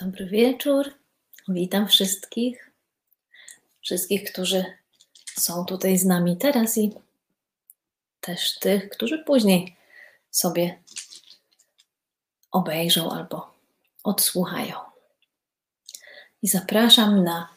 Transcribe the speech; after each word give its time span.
Dobry 0.00 0.26
wieczór. 0.26 0.94
Witam 1.48 1.88
wszystkich. 1.88 2.70
Wszystkich, 3.80 4.32
którzy 4.32 4.64
są 5.38 5.64
tutaj 5.64 5.98
z 5.98 6.04
nami 6.04 6.36
teraz 6.36 6.78
i 6.78 6.94
też 8.20 8.58
tych, 8.58 8.88
którzy 8.88 9.18
później 9.18 9.76
sobie 10.30 10.82
obejrzą 12.50 13.10
albo 13.10 13.54
odsłuchają. 14.04 14.78
I 16.42 16.48
zapraszam 16.48 17.24
na 17.24 17.48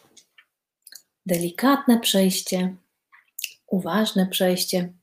delikatne 1.26 2.00
przejście, 2.00 2.76
uważne 3.68 4.28
przejście 4.28 4.94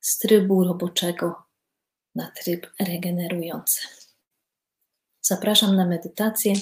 z 0.00 0.18
trybu 0.18 0.64
roboczego 0.64 1.42
na 2.14 2.30
tryb 2.30 2.66
regenerujący. 2.80 3.80
Zapraszam 5.24 5.76
na 5.76 5.86
medytację 5.86 6.54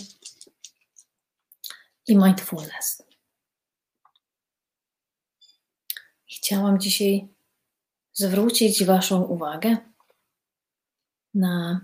i 2.07 2.17
mindfulness. 2.17 3.03
Chciałam 6.37 6.81
dzisiaj 6.81 7.29
zwrócić 8.13 8.85
Waszą 8.85 9.23
uwagę 9.23 9.77
na, 11.35 11.81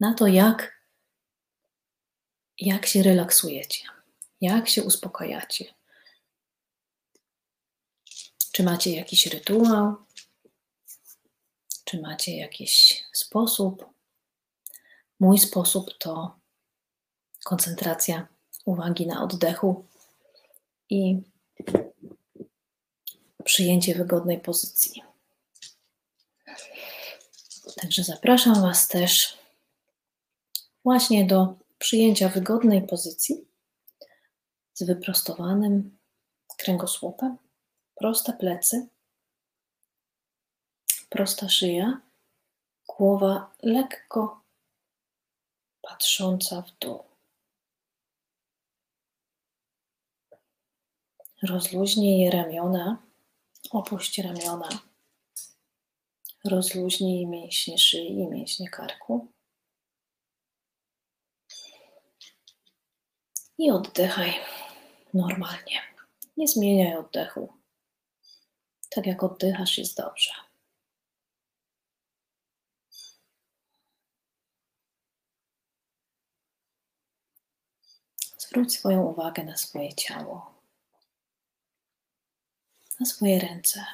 na 0.00 0.14
to, 0.14 0.26
jak, 0.26 0.82
jak 2.58 2.86
się 2.86 3.02
relaksujecie, 3.02 3.84
jak 4.40 4.68
się 4.68 4.82
uspokajacie. 4.82 5.74
Czy 8.52 8.62
macie 8.62 8.96
jakiś 8.96 9.26
rytuał, 9.26 9.96
czy 11.84 12.00
macie 12.00 12.36
jakiś 12.36 13.04
sposób. 13.12 13.84
Mój 15.20 15.38
sposób 15.38 15.98
to 15.98 16.40
koncentracja 17.44 18.31
uwagi 18.64 19.06
na 19.06 19.22
oddechu 19.22 19.84
i 20.90 21.22
przyjęcie 23.44 23.94
wygodnej 23.94 24.40
pozycji. 24.40 25.02
Także 27.76 28.04
zapraszam 28.04 28.62
Was 28.62 28.88
też 28.88 29.38
właśnie 30.84 31.26
do 31.26 31.54
przyjęcia 31.78 32.28
wygodnej 32.28 32.86
pozycji 32.86 33.44
z 34.74 34.82
wyprostowanym 34.82 35.98
kręgosłupem, 36.58 37.36
proste 37.94 38.32
plecy, 38.32 38.88
prosta 41.08 41.48
szyja, 41.48 42.00
głowa 42.86 43.54
lekko 43.62 44.40
patrząca 45.82 46.62
w 46.62 46.78
dół. 46.78 47.11
Rozluźnij 51.42 52.30
ramiona, 52.30 53.02
opuść 53.70 54.18
ramiona. 54.18 54.68
Rozluźnij 56.44 57.26
mięśnie 57.26 57.78
szyi 57.78 58.18
i 58.18 58.26
mięśnie 58.26 58.68
karku. 58.68 59.32
I 63.58 63.70
oddychaj 63.70 64.32
normalnie. 65.14 65.80
Nie 66.36 66.48
zmieniaj 66.48 66.96
oddechu. 66.96 67.52
Tak 68.90 69.06
jak 69.06 69.22
oddychasz, 69.22 69.78
jest 69.78 69.96
dobrze. 69.96 70.32
Zwróć 78.38 78.74
swoją 78.74 79.02
uwagę 79.02 79.44
na 79.44 79.56
swoje 79.56 79.94
ciało, 79.94 80.51
na 83.02 83.06
swoje 83.06 83.38
ręce. 83.38 83.84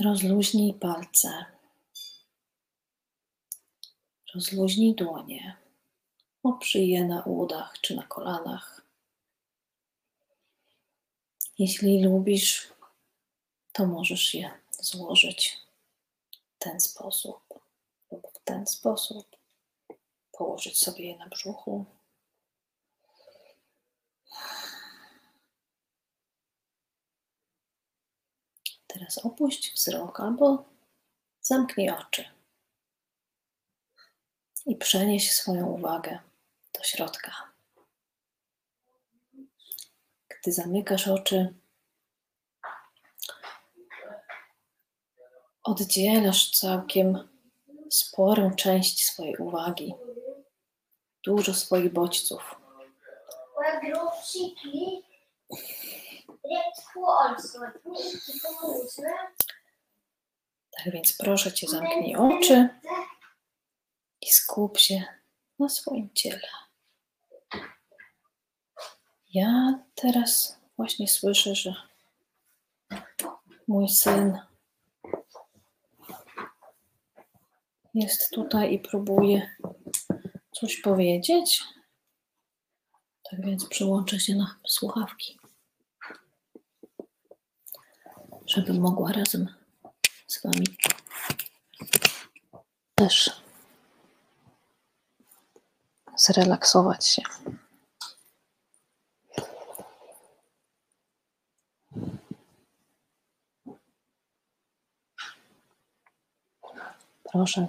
Rozluźnij 0.00 0.74
palce, 0.74 1.44
rozluźnij 4.34 4.94
dłonie, 4.94 5.56
oprzyj 6.42 6.88
je 6.88 7.04
na 7.04 7.22
udach 7.22 7.80
czy 7.80 7.96
na 7.96 8.02
kolanach. 8.02 8.82
Jeśli 11.58 12.04
lubisz, 12.04 12.72
to 13.72 13.86
możesz 13.86 14.34
je 14.34 14.50
złożyć 14.80 15.56
w 16.32 16.58
ten 16.58 16.80
sposób 16.80 17.40
lub 18.10 18.28
w 18.34 18.44
ten 18.44 18.66
sposób 18.66 19.36
położyć 20.32 20.78
sobie 20.78 21.06
je 21.06 21.16
na 21.16 21.26
brzuchu. 21.26 21.84
Teraz 28.92 29.18
opuść 29.18 29.74
wzrok 29.74 30.20
albo 30.20 30.64
zamknij 31.40 31.90
oczy 31.90 32.24
i 34.66 34.76
przenieś 34.76 35.32
swoją 35.32 35.66
uwagę 35.66 36.18
do 36.74 36.82
środka. 36.82 37.32
Gdy 40.28 40.52
zamykasz 40.52 41.08
oczy, 41.08 41.54
oddzielasz 45.62 46.50
całkiem 46.50 47.28
sporą 47.90 48.54
część 48.54 49.04
swojej 49.04 49.36
uwagi 49.36 49.94
dużo 51.24 51.54
swoich 51.54 51.92
bodźców. 51.92 52.56
Tak 60.76 60.92
więc 60.92 61.16
proszę 61.16 61.52
Cię, 61.52 61.66
zamknij 61.68 62.16
oczy 62.16 62.68
i 64.20 64.30
skup 64.30 64.78
się 64.78 65.04
na 65.58 65.68
swoim 65.68 66.10
ciele. 66.14 66.48
Ja 69.34 69.78
teraz 69.94 70.60
właśnie 70.76 71.08
słyszę, 71.08 71.54
że 71.54 71.74
mój 73.68 73.88
syn 73.88 74.38
jest 77.94 78.30
tutaj 78.30 78.74
i 78.74 78.78
próbuje 78.78 79.56
coś 80.52 80.80
powiedzieć. 80.80 81.64
Tak 83.30 83.44
więc 83.44 83.68
przyłączę 83.68 84.20
się 84.20 84.34
na 84.34 84.60
słuchawki, 84.66 85.39
żeby 88.50 88.74
mogła 88.74 89.12
razem 89.12 89.54
z 90.26 90.42
Wami 90.42 90.66
też 92.94 93.42
zrelaksować 96.16 97.06
się. 97.06 97.22
Proszę 107.32 107.66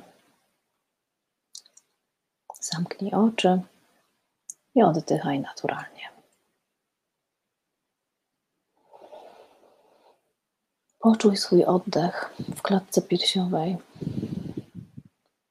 Zamknij 2.60 3.12
oczy 3.14 3.62
i 4.76 4.84
oddychaj 4.84 5.40
naturalnie. 5.40 6.21
Poczuj 11.12 11.38
swój 11.38 11.66
oddech 11.66 12.34
w 12.56 12.62
klatce 12.62 13.02
piersiowej. 13.02 13.78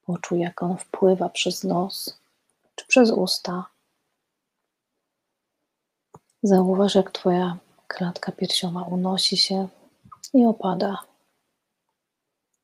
Poczuj, 0.07 0.41
jak 0.41 0.63
on 0.63 0.79
wpływa 0.79 1.29
przez 1.29 1.65
nos 1.65 2.21
czy 2.75 2.87
przez 2.87 3.11
usta. 3.11 3.67
Zauważ, 6.43 6.95
jak 6.95 7.11
Twoja 7.11 7.59
klatka 7.87 8.33
piersiowa 8.33 8.83
unosi 8.83 9.37
się 9.37 9.69
i 10.35 10.47
opada 10.47 10.99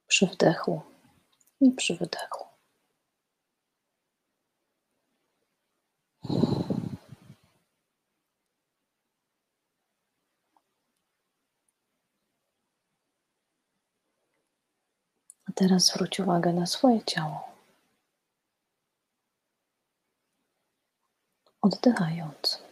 przy 0.07 0.27
wdechu 0.27 0.81
i 1.61 1.71
przy 1.71 1.97
wydechu. 1.97 2.45
A 15.46 15.46
teraz 15.57 15.85
zwróć 15.85 16.21
uwagę 16.21 16.53
na 16.53 16.67
swoje 16.67 17.05
ciało. 17.05 17.49
Oddychając, 21.61 22.63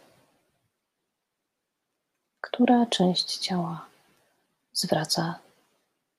która 2.41 2.85
część 2.85 3.37
ciała 3.37 3.85
zwraca 4.73 5.39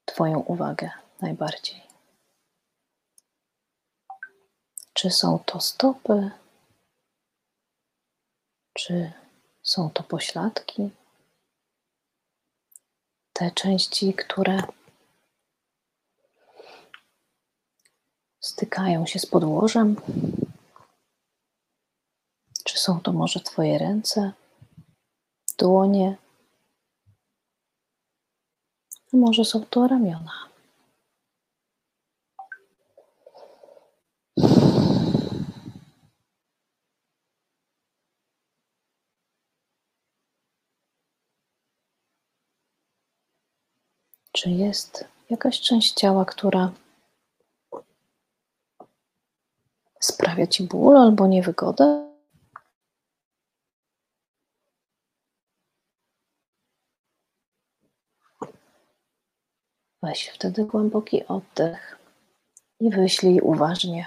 Twoją 0.05 0.39
uwagę 0.39 0.91
najbardziej? 1.21 1.83
Czy 4.93 5.11
są 5.11 5.39
to 5.39 5.61
stopy, 5.61 6.31
czy 8.73 9.13
są 9.63 9.91
to 9.91 10.03
pośladki? 10.03 10.91
Te 13.33 13.51
części, 13.51 14.15
które 14.15 14.63
stykają 18.47 19.07
się 19.07 19.19
z 19.19 19.27
podłożem? 19.27 19.97
Czy 22.65 22.79
są 22.79 23.01
to 23.01 23.13
może 23.13 23.41
Twoje 23.41 23.79
ręce, 23.79 24.33
dłonie? 25.59 26.17
A 29.15 29.17
może 29.17 29.45
są 29.45 29.65
to 29.65 29.89
ramiona? 29.89 30.33
Czy 44.33 44.51
jest 44.51 45.05
jakaś 45.31 45.61
część 45.61 45.93
ciała, 45.93 46.25
która 46.25 46.73
sprawia 50.01 50.47
ci 50.47 50.65
ból 50.65 50.97
albo 50.97 51.27
niewygodę? 51.27 52.07
Weź 60.03 60.29
wtedy 60.29 60.65
głęboki 60.65 61.27
oddech 61.27 61.99
i 62.81 62.91
wyślij 62.91 63.41
uważnie 63.41 64.07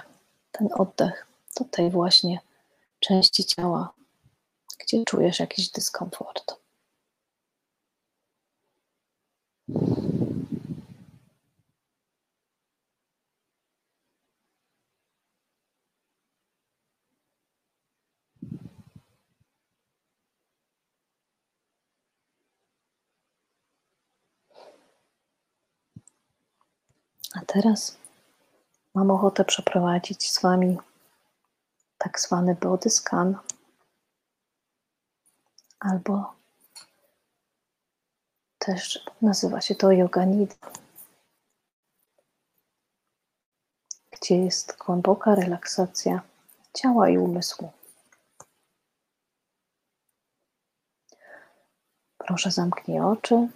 ten 0.52 0.68
oddech 0.72 1.26
do 1.58 1.64
tej 1.64 1.90
właśnie 1.90 2.40
części 3.00 3.44
ciała, 3.44 3.94
gdzie 4.78 5.04
czujesz 5.04 5.40
jakiś 5.40 5.70
dyskomfort. 5.70 6.60
Teraz 27.52 27.98
mam 28.94 29.10
ochotę 29.10 29.44
przeprowadzić 29.44 30.30
z 30.30 30.42
Wami 30.42 30.78
tak 31.98 32.20
zwany 32.20 32.54
body 32.54 32.90
scan 32.90 33.38
albo 35.80 36.34
też 38.58 39.04
nazywa 39.22 39.60
się 39.60 39.74
to 39.74 39.92
yoga 39.92 40.24
nidra, 40.24 40.72
gdzie 44.10 44.36
jest 44.36 44.78
głęboka 44.78 45.34
relaksacja 45.34 46.22
ciała 46.74 47.08
i 47.08 47.18
umysłu. 47.18 47.72
Proszę 52.18 52.50
zamknij 52.50 53.00
oczy 53.00 53.48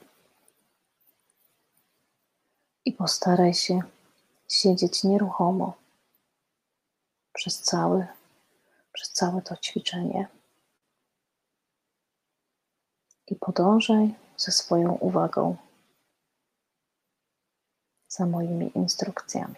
i 2.84 2.92
postaraj 2.92 3.54
się 3.54 3.80
siedzieć 4.48 5.04
nieruchomo 5.04 5.76
przez 7.32 7.62
cały, 7.62 8.06
przez 8.92 9.12
całe 9.12 9.42
to 9.42 9.56
ćwiczenie. 9.56 10.28
I 13.26 13.36
podążaj 13.36 14.14
ze 14.36 14.52
swoją 14.52 14.92
uwagą 14.92 15.56
za 18.08 18.26
moimi 18.26 18.70
instrukcjami. 18.74 19.54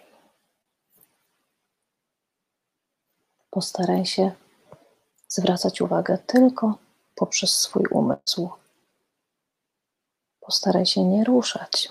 Postaraj 3.49 4.05
się 4.05 4.31
zwracać 5.27 5.81
uwagę 5.81 6.17
tylko 6.17 6.77
poprzez 7.15 7.57
swój 7.57 7.85
umysł. 7.91 8.49
Postaraj 10.39 10.85
się 10.85 11.03
nie 11.03 11.23
ruszać. 11.23 11.89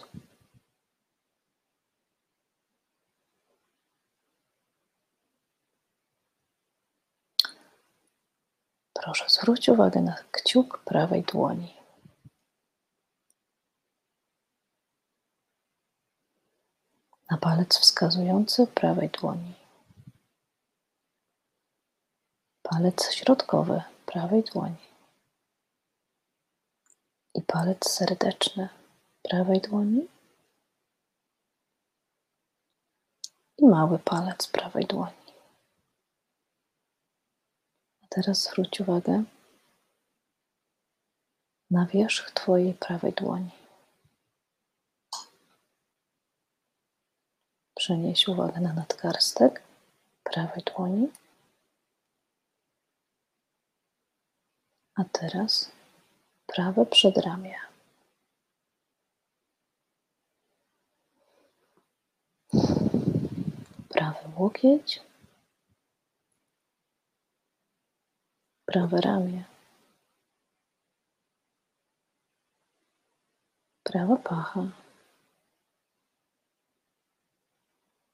Proszę 9.06 9.24
zwróć 9.28 9.68
uwagę 9.68 10.00
na 10.00 10.14
kciuk 10.30 10.78
prawej 10.78 11.22
dłoni. 11.22 11.74
Na 17.30 17.36
palec 17.38 17.78
wskazujący 17.78 18.66
prawej 18.66 19.08
dłoni. 19.08 19.54
Palec 22.62 23.12
środkowy 23.12 23.82
prawej 24.06 24.42
dłoni. 24.42 24.86
I 27.34 27.42
palec 27.42 27.90
serdeczny 27.90 28.68
prawej 29.22 29.60
dłoni. 29.60 30.08
I 33.58 33.66
mały 33.66 33.98
palec 33.98 34.46
prawej 34.46 34.86
dłoni. 34.86 35.15
Teraz 38.08 38.42
zwróć 38.42 38.80
uwagę 38.80 39.24
na 41.70 41.86
wierzch 41.86 42.30
Twojej 42.30 42.74
prawej 42.74 43.12
dłoni. 43.12 43.50
Przenieś 47.74 48.28
uwagę 48.28 48.60
na 48.60 48.72
nadgarstek 48.72 49.62
prawej 50.24 50.62
dłoni. 50.64 51.08
A 54.94 55.04
teraz 55.04 55.72
prawe 56.46 56.86
przedramię. 56.86 57.54
Prawy 63.88 64.28
łokieć 64.36 65.05
prawe 68.76 69.00
ramię, 69.00 69.44
prawa 73.82 74.16
pacha. 74.16 74.60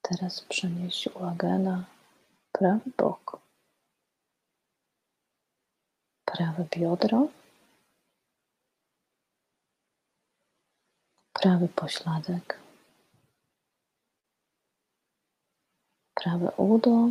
Teraz 0.01 0.41
przenieś 0.41 1.07
uwagę 1.07 1.59
na 1.59 1.85
prawy 2.51 2.91
bok, 2.97 3.41
prawe 6.25 6.65
biodro, 6.77 7.27
prawy 11.33 11.67
pośladek, 11.67 12.59
prawe 16.15 16.51
udo, 16.57 17.09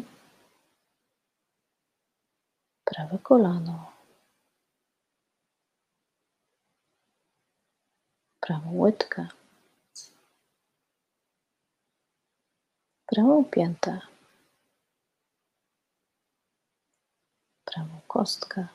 prawe 2.92 3.18
kolano, 3.18 3.92
prawą 8.40 8.70
łydkę, 8.78 9.28
prawą 13.06 13.44
piętę, 13.44 14.00
prawą 17.64 18.00
kostkę, 18.08 18.68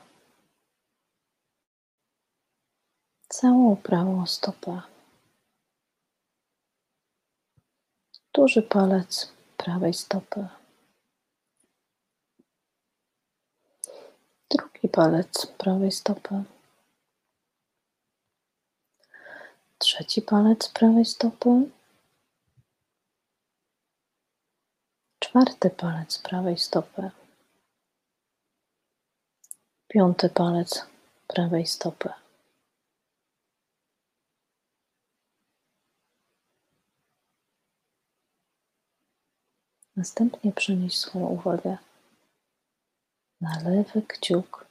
całą 3.28 3.76
prawą 3.76 4.26
stopę, 4.26 4.82
duży 8.34 8.62
palec 8.62 9.32
prawej 9.56 9.94
stopy. 9.94 10.57
Drugi 14.78 14.88
palec 14.88 15.46
prawej 15.58 15.92
stopy, 15.92 16.44
trzeci 19.78 20.22
palec 20.22 20.68
prawej 20.68 21.04
stopy, 21.04 21.70
czwarty 25.18 25.70
palec 25.70 26.18
prawej 26.18 26.58
stopy, 26.58 27.10
piąty 29.88 30.28
palec 30.28 30.86
prawej 31.26 31.66
stopy. 31.66 32.08
Następnie 39.96 40.52
przenieś 40.52 40.98
swoją 40.98 41.26
uwagę 41.26 41.78
na 43.40 43.60
lewy 43.62 44.02
kciuk 44.02 44.67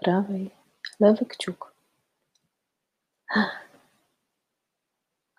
prawej, 0.00 0.50
lewy 1.00 1.26
kciuk. 1.26 1.72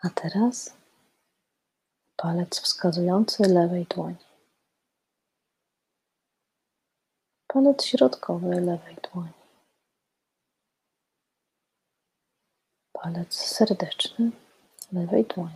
A 0.03 0.09
teraz 0.15 0.73
palec 2.17 2.59
wskazujący 2.59 3.43
lewej 3.43 3.85
dłoni. 3.85 4.25
Palec 7.47 7.85
środkowy 7.85 8.61
lewej 8.61 8.95
dłoni. 8.95 9.31
Palec 12.93 13.33
serdeczny 13.33 14.31
lewej 14.91 15.25
dłoni. 15.25 15.55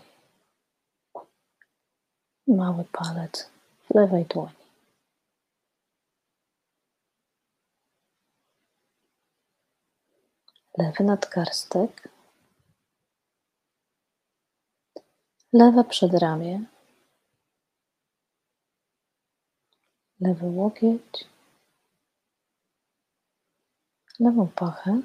Mały 2.47 2.83
palec 2.91 3.49
lewej 3.95 4.25
dłoni. 4.25 4.60
Lewy 10.77 11.03
nadgarstek. 11.03 12.09
Lewe 15.53 15.83
przedramię. 15.83 16.65
Lewy 20.19 20.45
łokieć. 20.45 21.25
Lewą 24.19 24.47
pachę. 24.47 25.01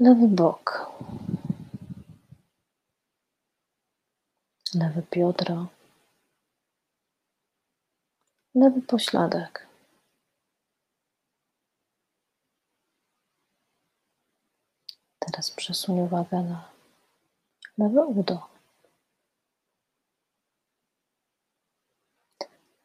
Lewy 0.00 0.28
bok. 0.28 0.92
Lewe 4.74 5.02
biodro. 5.12 5.66
Lewy 8.54 8.82
pośladek. 8.82 9.73
Teraz 15.26 15.50
przesuń 15.50 16.00
uwagę 16.00 16.42
na 16.42 16.70
lewe 17.78 18.06
udo. 18.06 18.48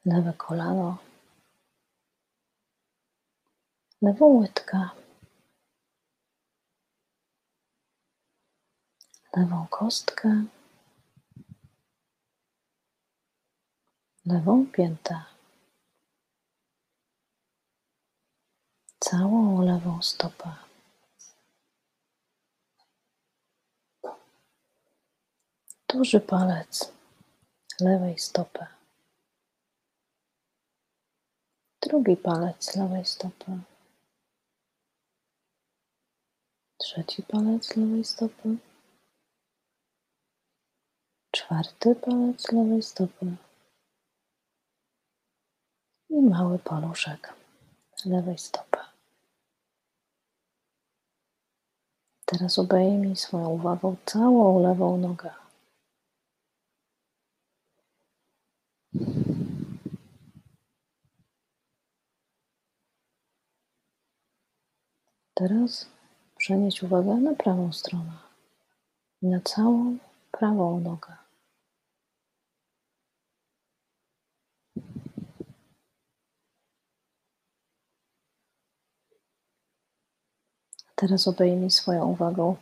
Lewe 0.06 0.34
kolano. 0.34 0.98
Lewą 4.02 4.26
łydkę. 4.26 4.90
Lewą 9.36 9.68
kostkę. 9.68 10.44
Lewą 14.26 14.66
piętę. 14.72 15.24
Całą 19.00 19.62
lewą 19.62 20.02
stopę. 20.02 20.69
Duży 25.94 26.20
palec. 26.20 26.94
Lewej 27.82 28.20
stopy, 28.20 28.66
drugi 31.82 32.18
palec 32.18 32.76
lewej 32.76 33.06
stopy, 33.06 33.60
trzeci 36.78 37.24
palec 37.24 37.76
lewej 37.76 38.04
stopy, 38.04 38.58
czwarty 41.32 41.96
palec 41.96 42.52
lewej 42.52 42.84
stopy. 42.84 43.36
I 46.10 46.22
mały 46.22 46.60
paluszek 46.60 47.34
lewej 48.06 48.38
stopy. 48.38 48.80
Teraz 52.26 52.60
obejmij 52.60 53.16
swoją 53.16 53.50
uwagą 53.50 53.96
całą 54.06 54.64
lewą 54.64 54.98
nogę. 54.98 55.39
Teraz 65.34 65.90
przenieś 66.38 66.84
uwagę 66.84 67.16
na 67.16 67.36
prawą 67.36 67.74
stronę 67.74 68.12
na 69.22 69.42
całą 69.42 69.98
prawą 70.32 70.80
nogę. 70.80 71.18
Teraz 80.96 81.28
obejmij 81.28 81.72
swoją 81.72 82.06
uwagą 82.06 82.56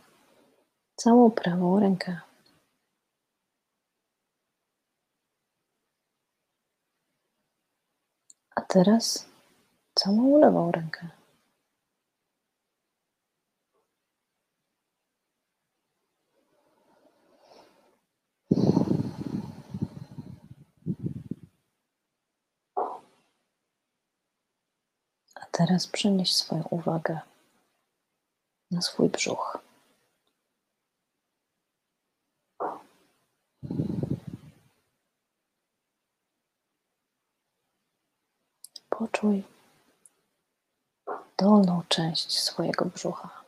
całą 0.96 1.30
prawą 1.30 1.80
rękę. 1.80 2.20
A 8.56 8.60
teraz 8.84 9.26
całą 9.94 10.38
lewą 10.38 10.72
rękę. 10.72 11.08
A 25.34 25.46
teraz 25.52 25.86
przenieś 25.86 26.34
swoją 26.34 26.62
uwagę 26.62 27.20
na 28.70 28.82
swój 28.82 29.08
brzuch. 29.08 29.67
Poczuj 38.98 39.44
dolną 41.36 41.82
część 41.88 42.40
swojego 42.40 42.84
brzucha. 42.84 43.44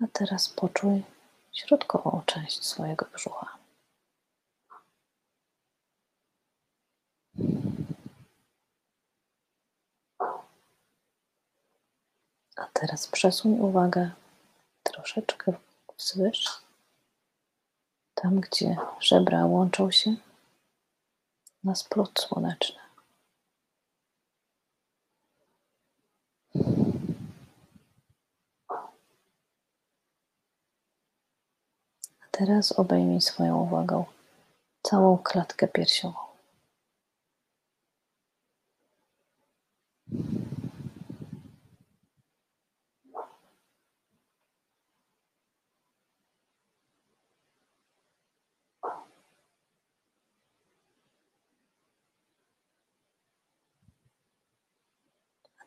A 0.00 0.06
teraz 0.12 0.48
poczuj 0.48 1.02
środkową 1.52 2.22
część 2.26 2.64
swojego 2.64 3.06
brzucha. 3.12 3.58
A 12.56 12.66
teraz 12.72 13.06
przesuń 13.06 13.60
uwagę 13.60 14.10
troszeczkę 14.82 15.52
wzwyż, 15.98 16.65
tam 18.16 18.40
gdzie 18.40 18.76
żebra 19.00 19.46
łączą 19.46 19.90
się 19.90 20.16
na 21.64 21.74
splot 21.74 22.20
słoneczny. 22.20 22.80
A 32.20 32.26
teraz 32.30 32.72
obejmij 32.72 33.20
swoją 33.20 33.62
uwagą 33.62 34.04
całą 34.82 35.18
klatkę 35.18 35.68
piersiową. 35.68 36.25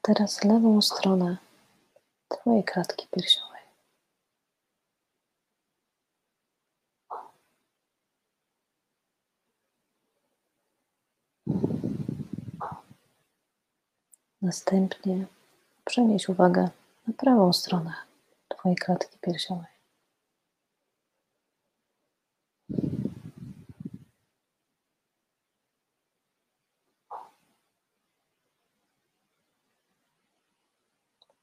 Teraz 0.01 0.44
lewą 0.44 0.82
stronę 0.82 1.38
Twojej 2.27 2.63
klatki 2.63 3.08
piersiowej. 3.12 3.62
Następnie 14.41 15.25
przenieś 15.86 16.29
uwagę 16.29 16.70
na 17.08 17.13
prawą 17.13 17.53
stronę 17.53 17.94
Twojej 18.48 18.77
klatki 18.77 19.18
piersiowej. 19.22 19.78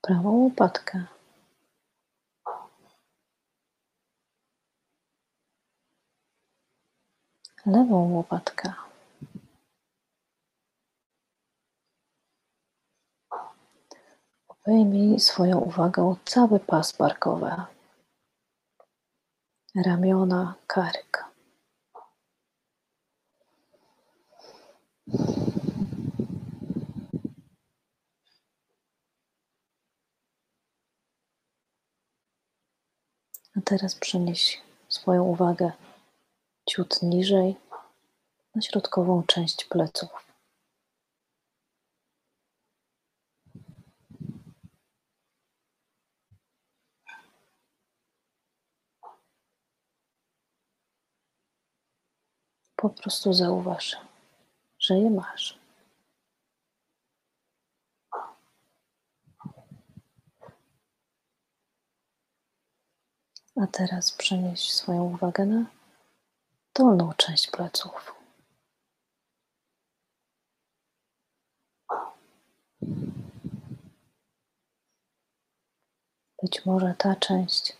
prawą 0.06 0.30
łopatkę. 0.30 1.04
Lewą 7.66 8.12
łopatkę. 8.12 8.72
Obejmij 14.48 15.20
swoją 15.20 15.60
uwagę 15.60 16.16
cały 16.24 16.60
pas 16.60 16.96
barkowy, 16.96 17.50
ramiona, 19.74 20.54
kark. 20.66 21.35
A 33.56 33.60
teraz 33.64 33.94
przenieś 33.94 34.62
swoją 34.88 35.24
uwagę 35.24 35.72
ciut 36.68 37.02
niżej 37.02 37.56
na 38.54 38.62
środkową 38.62 39.22
część 39.22 39.64
pleców. 39.64 40.10
Po 52.76 52.90
prostu 52.90 53.32
zauważ, 53.32 53.96
że 54.78 54.98
je 54.98 55.10
masz. 55.10 55.65
A 63.62 63.66
teraz 63.66 64.12
przenieś 64.12 64.72
swoją 64.72 65.04
uwagę 65.04 65.46
na 65.46 65.66
dolną 66.74 67.12
część 67.12 67.50
pleców. 67.50 68.14
Być 76.42 76.66
może 76.66 76.94
ta 76.98 77.16
część 77.16 77.76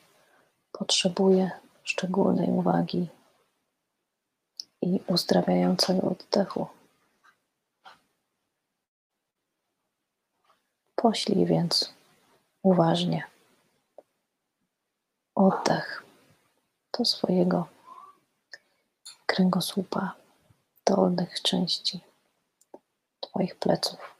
potrzebuje 0.73 1.51
szczególnej 1.83 2.49
uwagi 2.49 3.09
i 4.83 5.01
uzdrawiającego 5.07 6.11
oddechu. 6.11 6.67
Poślij 10.97 11.47
więc 11.47 11.95
uważnie 12.63 13.36
oddech 15.37 16.03
do 16.99 17.05
swojego 17.05 17.69
kręgosłupa, 19.27 20.15
dolnych 20.87 21.43
części 21.43 22.01
Twoich 23.21 23.57
pleców. 23.59 24.17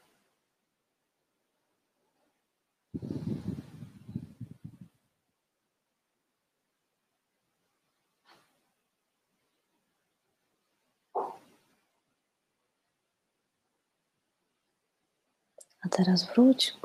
A 15.81 15.89
teraz 15.89 16.23
wróć 16.23 16.77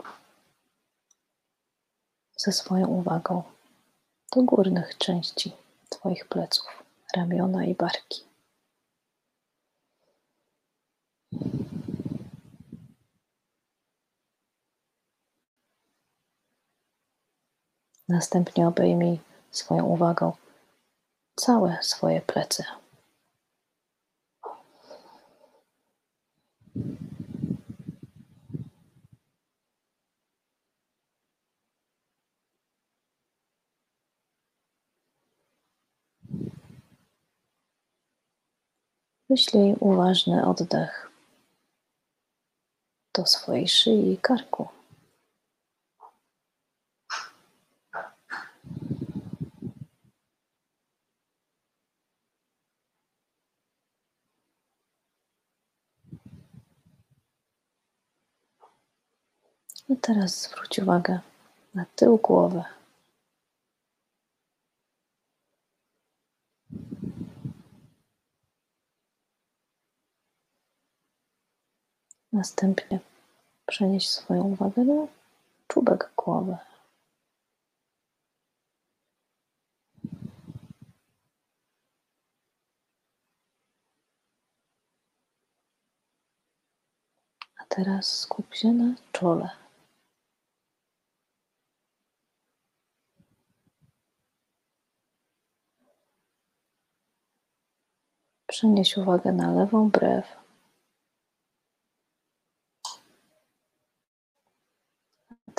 ze 2.37 2.53
swoją 2.53 2.87
uwagą 2.87 3.43
do 4.37 4.43
górnych 4.43 4.99
części 4.99 5.53
Twoich 5.89 6.29
pleców, 6.29 6.85
ramiona 7.17 7.65
i 7.65 7.75
barki. 7.75 8.25
Następnie 18.09 18.69
obejmij 18.69 19.21
swoją 19.51 19.85
uwagą 19.85 20.33
całe 21.37 21.79
swoje 21.83 22.21
plecy. 22.21 22.65
Wyślij 39.33 39.77
uważny 39.81 40.47
oddech 40.47 41.11
do 43.15 43.27
swojej 43.27 43.69
szyi 43.69 44.13
i 44.13 44.19
karku. 44.19 44.69
A 59.91 59.95
teraz 60.01 60.43
zwróć 60.43 60.79
uwagę 60.79 61.21
na 61.75 61.85
tył 61.97 62.19
głowy. 62.19 62.63
Następnie 72.33 73.01
przenieś 73.67 74.09
swoją 74.11 74.43
uwagę 74.43 74.85
na 74.85 75.07
czubek 75.69 76.13
głowy. 76.17 76.57
A 87.59 87.65
teraz 87.69 88.19
skup 88.19 88.55
się 88.55 88.73
na 88.73 88.95
czole. 89.13 89.51
Przenieś 98.47 98.97
uwagę 98.97 99.33
na 99.33 99.53
lewą 99.53 99.91
brew. 99.91 100.42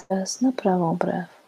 Teraz 0.08 0.42
na 0.42 0.52
prawą 0.52 0.96
brew. 0.96 1.44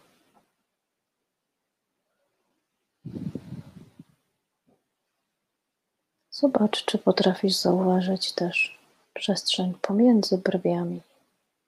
Zobacz, 6.30 6.84
czy 6.84 6.98
potrafisz 6.98 7.54
zauważyć 7.54 8.32
też 8.32 8.78
przestrzeń 9.14 9.74
pomiędzy 9.82 10.38
brwiami, 10.38 11.00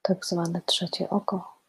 tak 0.01 0.25
zwane 0.25 0.61
trzecie 0.65 1.09
oko. 1.09 1.59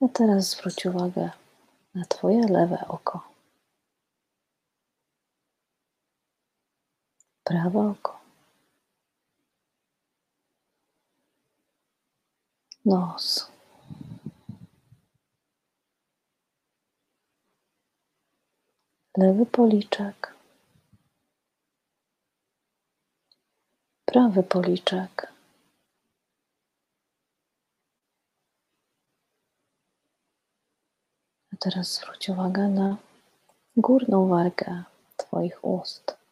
A 0.00 0.08
teraz 0.12 0.50
zwróć 0.50 0.86
uwagę 0.86 1.30
na 1.94 2.04
Twoje 2.04 2.48
lewe 2.48 2.88
oko. 2.88 3.35
Prawe 7.46 7.80
oko, 7.90 8.20
nos, 12.84 13.50
lewy 19.18 19.46
policzek, 19.46 20.34
prawy 24.04 24.42
policzek. 24.42 25.32
A 31.52 31.56
teraz 31.60 31.94
zwróć 31.94 32.28
uwagę 32.28 32.68
na 32.68 32.96
górną 33.76 34.28
wargę 34.28 34.84
Twoich 35.16 35.64
ust. 35.64 36.25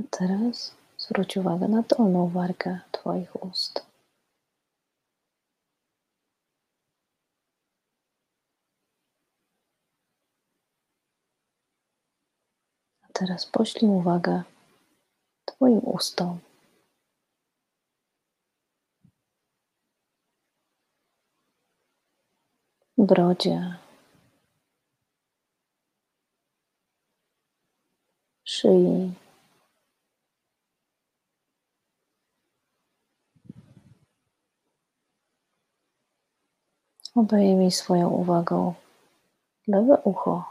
A 0.00 0.02
teraz 0.10 0.74
zwróć 0.98 1.36
uwagę 1.36 1.68
na 1.68 1.82
dolną 1.82 2.28
wargę 2.28 2.80
Twoich 2.92 3.44
ust. 3.44 3.86
A 13.02 13.06
teraz 13.12 13.46
poślij 13.46 13.90
uwagę 13.90 14.42
Twoim 15.44 15.78
ustom. 15.78 16.38
Brodzie, 22.98 23.78
szyi, 28.44 29.14
Obejmij 37.20 37.70
swoją 37.70 38.08
uwagą 38.08 38.74
lewe 39.66 39.96
ucho. 40.04 40.44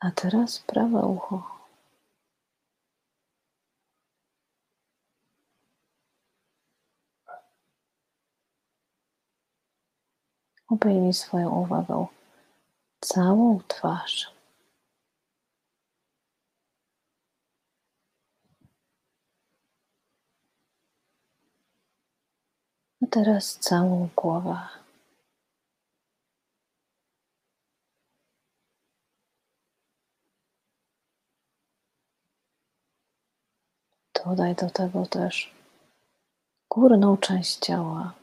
A 0.00 0.10
teraz 0.10 0.58
prawe 0.58 1.00
ucho. 1.02 1.42
Obejmij 10.68 11.12
swoją 11.12 11.50
uwagą 11.50 12.06
całą 13.00 13.60
twarz. 13.68 14.34
A 23.04 23.06
teraz 23.06 23.58
całą 23.58 24.08
głowę. 24.16 24.68
Dodaj 34.24 34.54
do 34.54 34.70
tego 34.70 35.06
też 35.06 35.54
górną 36.70 37.16
część 37.16 37.58
ciała, 37.58 38.14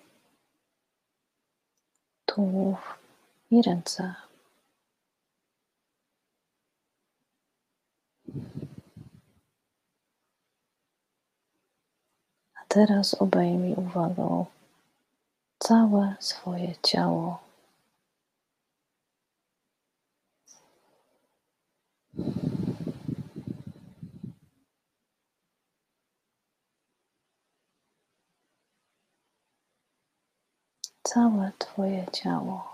tułów 2.26 3.00
i 3.52 3.62
ręce. 3.62 4.16
A 12.56 12.66
teraz 12.68 13.22
obejmij 13.22 13.74
uwagą 13.74 14.46
całe 15.62 16.16
swoje 16.20 16.76
ciało. 16.84 17.40
Całe 31.04 31.52
Twoje 31.60 32.06
ciało. 32.12 32.71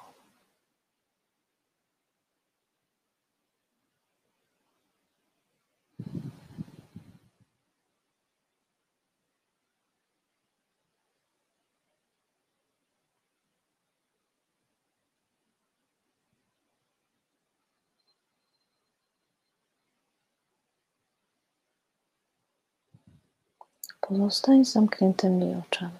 Pozostań 24.08 24.65
z 24.65 24.72
zamkniętymi 24.72 25.56
oczami. 25.56 26.00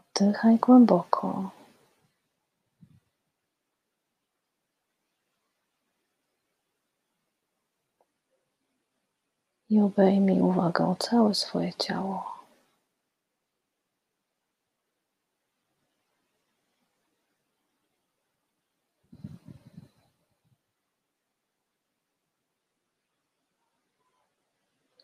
Oddychaj 0.00 0.58
głęboko. 0.58 1.50
I 9.68 9.80
obejmij 9.80 10.40
uwagą 10.40 10.94
całe 10.94 11.34
swoje 11.34 11.74
ciało. 11.74 12.41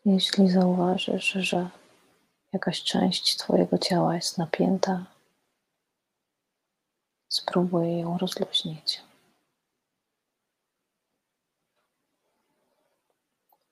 Jeśli 0.05 0.49
zauważysz, 0.49 1.31
że 1.31 1.69
jakaś 2.53 2.83
część 2.83 3.37
Twojego 3.37 3.77
ciała 3.77 4.15
jest 4.15 4.37
napięta, 4.37 5.05
spróbuj 7.29 7.99
ją 7.99 8.17
rozluźnić. 8.17 9.01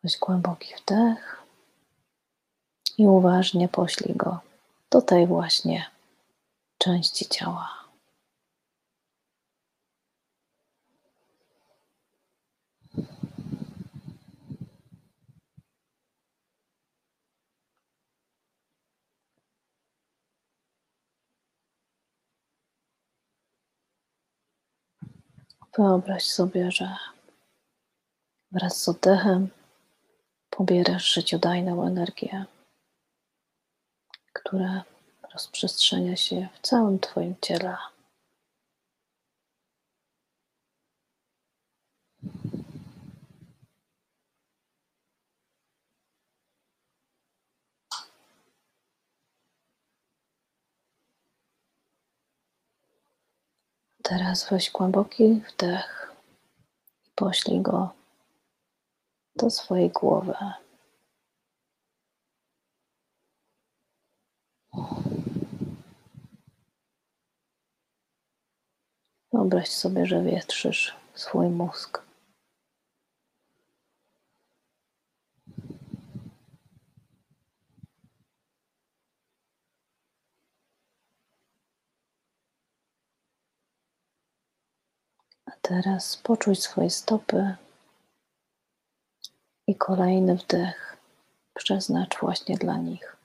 Weź 0.03 0.17
głęboki 0.17 0.73
wdech 0.75 1.43
i 2.97 3.07
uważnie 3.07 3.69
poślij 3.69 4.15
go 4.15 4.39
do 4.91 5.01
tej 5.01 5.27
właśnie 5.27 5.85
części 6.77 7.25
ciała. 7.25 7.76
Wyobraź 25.77 26.23
sobie, 26.23 26.71
że 26.71 26.95
wraz 28.51 28.83
z 28.83 28.89
oddechem 28.89 29.49
pobierasz 30.49 31.13
życiodajną 31.13 31.87
energię, 31.87 32.45
która 34.33 34.83
rozprzestrzenia 35.33 36.15
się 36.15 36.47
w 36.53 36.59
całym 36.67 36.99
Twoim 36.99 37.35
ciele. 37.41 37.77
Teraz 54.09 54.49
weź 54.49 54.71
głęboki 54.71 55.41
wdech 55.47 56.13
i 57.05 57.09
poślij 57.15 57.61
go 57.61 57.93
do 59.35 59.49
swojej 59.49 59.89
głowy. 59.89 60.33
Wyobraź 69.33 69.69
sobie, 69.69 70.05
że 70.05 70.23
wietrzysz 70.23 70.95
swój 71.13 71.47
mózg. 71.47 72.06
A 85.47 85.51
teraz 85.61 86.17
poczuj 86.17 86.55
swoje 86.55 86.89
stopy 86.89 87.55
i 89.67 89.75
kolejny 89.75 90.35
wdech 90.35 90.97
przeznacz 91.53 92.19
właśnie 92.19 92.57
dla 92.57 92.77
nich. 92.77 93.16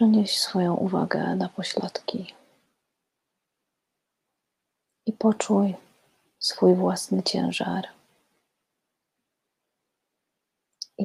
Przenieś 0.00 0.38
swoją 0.38 0.74
uwagę 0.74 1.36
na 1.36 1.48
pośladki 1.48 2.34
i 5.06 5.12
poczuj 5.12 5.74
swój 6.38 6.74
własny 6.74 7.22
ciężar. 7.22 7.88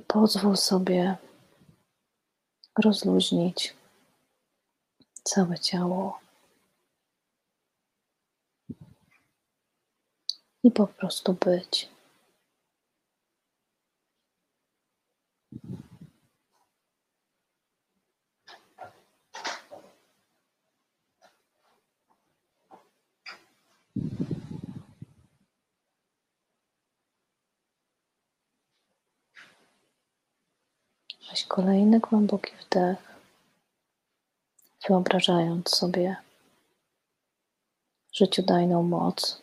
Pozwól 0.08 0.58
sobie 0.58 1.18
rozluźnić 2.84 3.76
całe 5.24 5.60
ciało 5.60 6.20
i 10.64 10.72
po 10.72 10.88
prostu 10.88 11.34
być. 11.34 11.90
Weź 31.36 31.46
kolejny 31.46 32.00
głęboki 32.00 32.52
wdech, 32.62 32.98
wyobrażając 34.88 35.70
sobie 35.70 36.16
życiodajną 38.14 38.84
moc, 38.84 39.42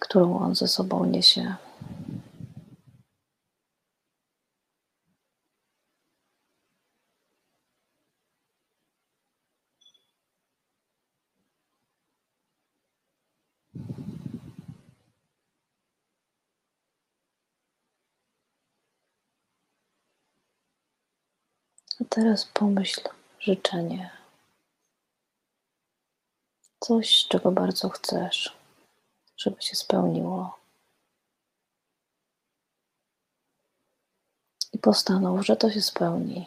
którą 0.00 0.38
on 0.38 0.54
ze 0.54 0.68
sobą 0.68 1.04
niesie. 1.04 1.56
A 22.00 22.04
teraz 22.08 22.44
pomyśl 22.44 23.00
życzenie. 23.40 24.10
Coś, 26.80 27.26
czego 27.28 27.52
bardzo 27.52 27.88
chcesz, 27.88 28.56
żeby 29.36 29.62
się 29.62 29.76
spełniło. 29.76 30.58
I 34.72 34.78
postanów, 34.78 35.46
że 35.46 35.56
to 35.56 35.70
się 35.70 35.82
spełni. 35.82 36.46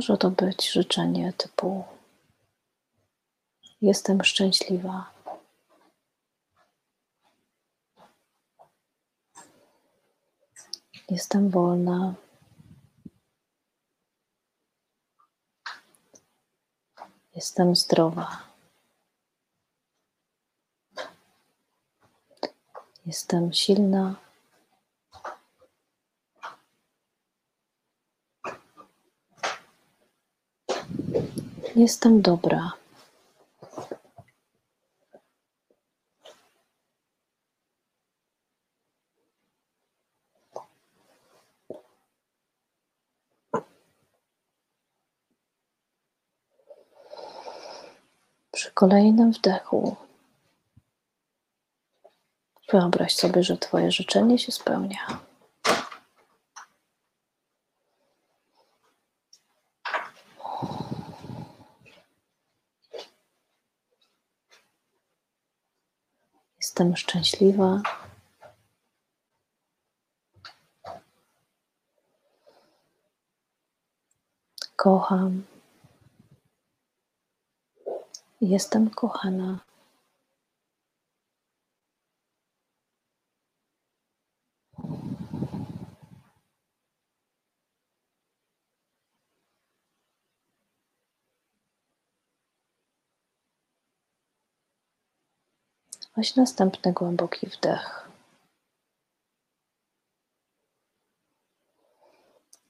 Może 0.00 0.18
to 0.18 0.30
być 0.30 0.70
życzenie 0.72 1.32
typu: 1.32 1.84
Jestem 3.80 4.24
szczęśliwa. 4.24 5.10
Jestem 11.10 11.50
wolna. 11.50 12.14
Jestem 17.34 17.76
zdrowa. 17.76 18.42
Jestem 23.06 23.52
silna. 23.52 24.29
Jestem 31.80 32.22
dobra. 32.22 32.72
Przy 48.50 48.70
kolejnym 48.72 49.32
wdechu 49.32 49.96
wyobraź 52.72 53.16
sobie, 53.16 53.42
że 53.42 53.58
Twoje 53.58 53.92
życzenie 53.92 54.38
się 54.38 54.52
spełnia. 54.52 55.29
Jestem 66.80 66.96
szczęśliwa. 66.96 67.82
Kocham. 74.76 75.42
Jestem 78.40 78.90
kochana. 78.90 79.58
Weź 96.16 96.36
następny 96.36 96.92
głęboki 96.92 97.46
wdech. 97.46 98.08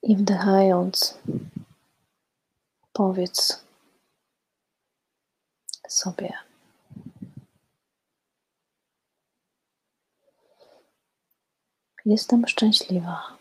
I 0.02 0.16
wdychając, 0.16 1.18
powiedz 2.92 3.64
sobie: 5.88 6.32
Jestem 12.04 12.46
szczęśliwa. 12.46 13.39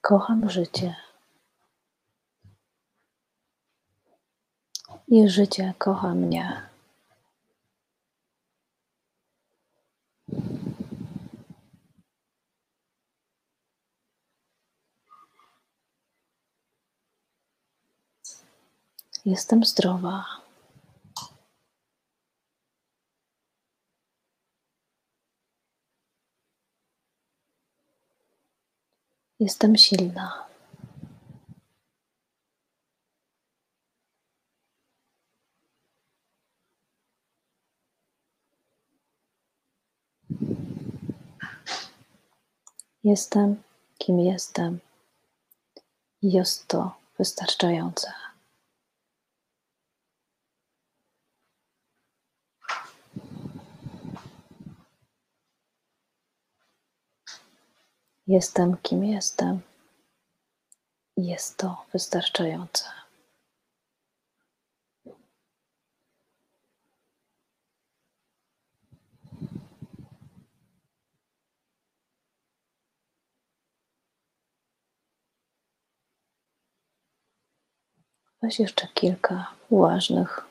Kocham 0.00 0.50
życie. 0.50 0.96
I 5.08 5.28
życie 5.28 5.74
kocha 5.78 6.14
mnie. 6.14 6.70
Jestem 19.24 19.64
zdrowa. 19.64 20.39
Jestem 29.40 29.76
silna. 29.76 30.48
Jestem, 43.04 43.62
kim 43.98 44.18
jestem. 44.20 44.80
Jest 46.22 46.68
to 46.68 46.92
wystarczające. 47.18 48.29
Jestem, 58.30 58.76
kim 58.76 59.04
jestem. 59.04 59.60
Jest 61.16 61.56
to 61.56 61.86
wystarczające. 61.92 62.84
Weź 78.42 78.58
jeszcze 78.58 78.88
kilka 78.88 79.54
uważnych 79.70 80.46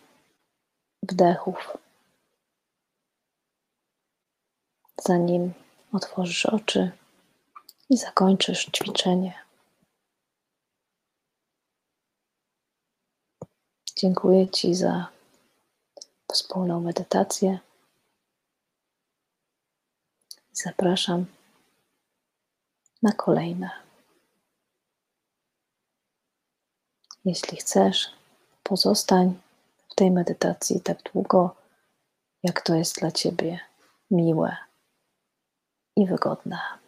wdechów, 1.03 1.77
zanim 5.05 5.53
otworzysz 5.93 6.45
oczy 6.45 6.98
i 7.89 7.97
zakończysz 7.97 8.65
ćwiczenie. 8.65 9.33
Dziękuję 13.95 14.49
Ci 14.49 14.75
za 14.75 15.07
wspólną 16.31 16.81
medytację. 16.81 17.59
Zapraszam 20.51 21.25
na 23.03 23.11
kolejne. 23.11 23.69
Jeśli 27.25 27.57
chcesz, 27.57 28.11
pozostań 28.63 29.41
w 29.89 29.95
tej 29.95 30.11
medytacji 30.11 30.81
tak 30.81 31.03
długo, 31.13 31.55
jak 32.43 32.61
to 32.61 32.75
jest 32.75 32.99
dla 32.99 33.11
Ciebie 33.11 33.59
miłe 34.11 34.57
i 35.95 36.05
wygodne. 36.05 36.78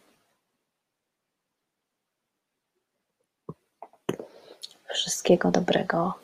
Wszystkiego 4.92 5.50
dobrego. 5.50 6.14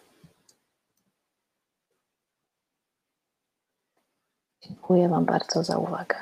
Dziękuję 4.62 5.08
Wam 5.08 5.24
bardzo 5.24 5.64
za 5.64 5.78
uwagę. 5.78 6.16